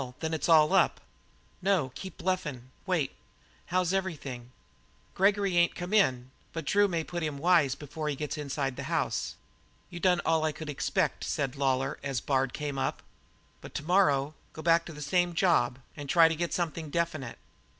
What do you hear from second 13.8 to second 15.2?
morrow go back on the